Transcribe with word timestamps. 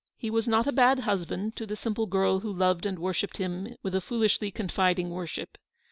He 0.17 0.31
was 0.31 0.47
not 0.47 0.65
a 0.65 0.71
bad 0.71 1.01
hus 1.01 1.25
band 1.25 1.55
to 1.57 1.67
the 1.67 1.75
simple 1.75 2.07
girl 2.07 2.39
who 2.39 2.51
loved 2.51 2.87
and 2.87 2.97
worshipped 2.97 3.37
him 3.37 3.75
with 3.83 3.93
a 3.93 4.01
foolishly 4.01 4.49
confiding 4.49 5.11
worship. 5.11 5.59